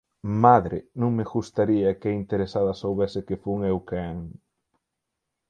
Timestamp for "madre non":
0.45-1.11